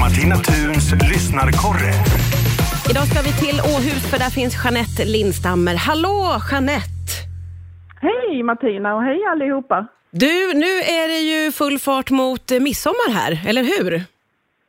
[0.00, 1.92] Martina Thuns lyssnarkorre.
[2.90, 5.74] Idag ska vi till Åhus för där finns Jeanette Lindstammer.
[5.74, 6.16] Hallå
[6.50, 7.10] Jeanette!
[8.00, 9.86] Hej Martina och hej allihopa.
[10.10, 14.02] Du, nu är det ju full fart mot midsommar här, eller hur?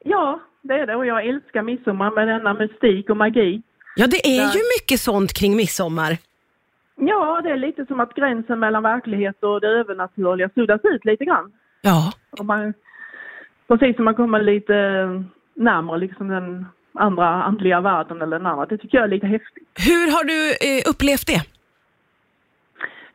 [0.05, 3.61] Ja, det är det och jag älskar midsommar med denna mystik och magi.
[3.95, 4.51] Ja, det är Ja.
[4.53, 6.17] ju mycket sånt kring midsommar.
[6.99, 11.25] Ja, det är lite som att gränsen mellan verklighet och det övernaturliga suddas ut lite
[11.25, 11.51] grann.
[11.81, 12.73] Ja, Och man,
[13.79, 14.73] precis som man kommer lite
[15.55, 18.65] närmare liksom den andra andliga världen eller den andra.
[18.65, 19.67] Det tycker jag är lite häftigt.
[19.87, 21.41] hur har du eh, upplevt det?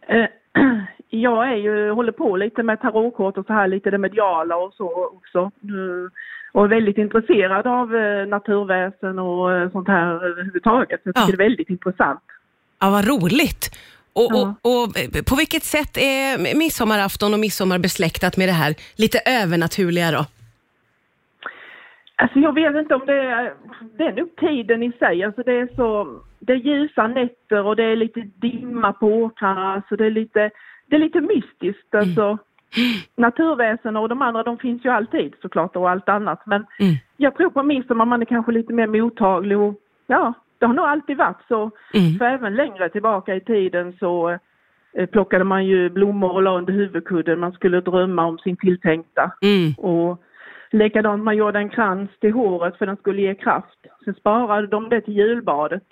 [0.08, 0.26] Eh,
[1.10, 4.74] Jag är ju, håller på lite med tarotkort och så här lite det mediala och
[4.74, 5.50] så också.
[6.52, 11.00] Och är väldigt intresserad av eh, naturväsen och eh, sånt här överhuvudtaget.
[11.04, 11.36] Jag tycker Ja.
[11.36, 12.20] det är väldigt intressant.
[12.80, 13.76] Ja, vad roligt.
[14.12, 14.54] Och, Ja.
[14.62, 19.18] och, och eh, på vilket sätt är midsommarafton och midsommar besläktat med det här lite
[19.26, 20.24] övernaturliga då?
[22.18, 23.54] Alltså jag vet inte om det är,
[23.98, 25.24] det är nog tiden i sig.
[25.24, 29.72] Alltså det är så, det är ljusa nätter och det är lite dimma på åkrarna.
[29.72, 30.50] Alltså det är lite,
[30.86, 31.94] det är lite mystiskt.
[31.94, 32.38] Alltså,
[33.16, 36.46] Naturväsen och de andra de finns ju alltid såklart och allt annat.
[36.46, 36.94] Men Mm.
[37.16, 39.74] jag tror på midsommar man är kanske lite mer mottaglig och
[40.06, 41.70] ja, det har nog alltid varit så.
[41.94, 42.18] Mm.
[42.18, 44.38] För även längre tillbaka i tiden så
[44.92, 47.40] eh, plockade man ju blommor och la under huvudkudden.
[47.40, 49.32] Man skulle drömma om sin tilltänkta.
[49.42, 49.72] Mm.
[49.78, 50.22] Och
[50.70, 53.78] likadant man gjorde en krans till håret för den skulle ge kraft.
[54.04, 55.82] Sen sparade de det till julbadet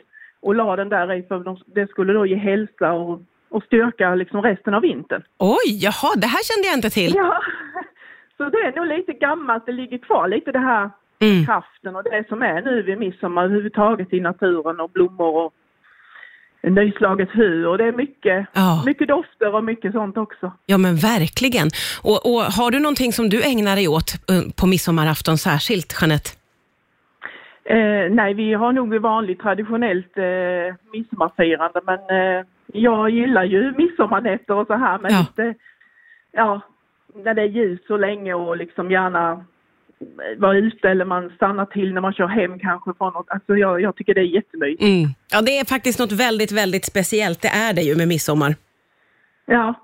[0.40, 4.14] och la den där i för de, det skulle då ge hälsa och, och styrka
[4.14, 5.22] liksom resten av vintern.
[5.38, 7.12] Oj, jaha, det här kände jag inte till.
[7.14, 7.40] Ja,
[8.36, 11.44] så det är nog lite gammalt, det ligger kvar lite det här Mm.
[11.46, 15.54] kraften och det som är nu vid midsommar överhuvudtaget i naturen och blommor och
[16.70, 18.82] nyslaget hö och det är mycket, Ja.
[18.86, 20.52] mycket dofter och mycket sånt också.
[20.66, 21.68] Ja, men verkligen.
[22.02, 26.30] Och, och har du någonting som du ägnar dig åt eh, på midsommarafton särskilt, Jeanette?
[27.64, 34.54] Eh, nej, vi har nog vanligt traditionellt eh, midsommarfirande men eh, jag gillar ju midsommarnätter
[34.54, 35.18] och så här men Ja.
[35.20, 35.54] lite,
[36.32, 36.60] ja,
[37.24, 39.44] när det är ljus så länge och liksom gärna
[40.38, 43.30] vara ute eller man stannar till när man kör hem kanske från något.
[43.30, 44.82] Alltså jag, jag tycker det är jättemysigt.
[44.82, 45.10] Mm.
[45.32, 47.42] Ja, det är faktiskt något väldigt, väldigt speciellt.
[47.42, 48.54] Det är det ju med midsommar.
[49.46, 49.74] Ja.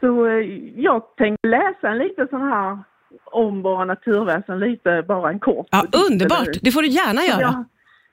[0.00, 0.44] Så eh,
[0.76, 2.78] jag tänkte läsa en liten sån här
[3.24, 5.66] om våra naturväsen, lite bara en kort.
[5.70, 6.62] Ja, underbart.
[6.62, 7.40] Det får du gärna göra.
[7.40, 7.64] Ja.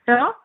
[0.06, 0.38] ja.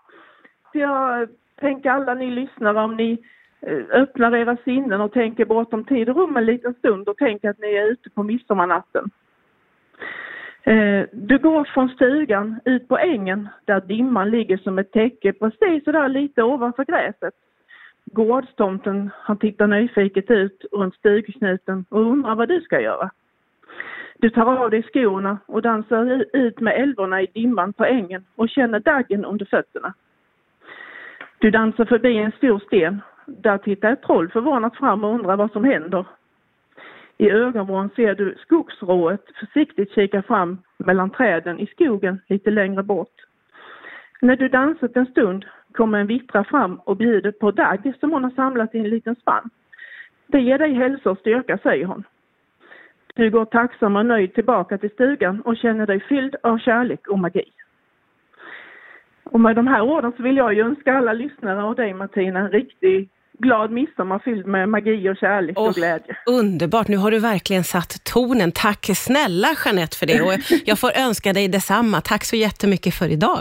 [0.73, 1.29] Så jag
[1.61, 3.19] tänker alla ni lyssnare om ni
[3.61, 7.51] eh, öppnar era sinnen och tänker bortom tid och rum en liten stund och tänker
[7.51, 9.11] att ni är ute på midsommarnatten.
[10.67, 15.85] Eh, du går från stugan ut på ängen där dimman ligger som ett täcke precis
[15.85, 17.35] sådär lite ovanför gräset.
[18.05, 23.11] Gårdstomten han tittar nyfiket ut runt stugknuten och undrar vad du ska göra.
[24.19, 28.49] Du tar av dig skorna och dansar ut med älvorna i dimman på ängen och
[28.49, 29.95] känner daggen under fötterna.
[31.39, 33.03] Du dansar förbi en stor sten.
[33.27, 36.05] Där tittar ett troll förvånat fram och undrar vad som händer.
[37.19, 43.27] I ögonvrån ser du skogsrået försiktigt kika fram mellan träden i skogen lite längre bort.
[44.23, 48.25] När du dansat en stund kommer en vittra fram och bjuder på dagg som hon
[48.25, 49.51] har samlat i en liten spann.
[50.27, 52.05] Det ger dig hälsa och styrka, säger hon.
[53.15, 57.19] Du går tacksam och nöjd tillbaka till stugan och känner dig fylld av kärlek och
[57.19, 57.53] magi.
[59.25, 62.39] Och med de här orden så vill jag ju önska alla lyssnare och dig Martina
[62.39, 63.09] en riktig
[63.39, 66.17] glad midsommar fylld med magi och kärlek Åh, och glädje.
[66.27, 68.53] Underbart, nu har du verkligen satt tonen.
[68.53, 70.33] Tack snälla Jeanette för det och
[70.65, 72.01] jag får önska dig detsamma.
[72.01, 73.41] Tack så jättemycket för idag.